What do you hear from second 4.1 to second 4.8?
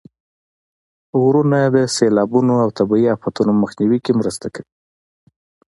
مرسته کوي.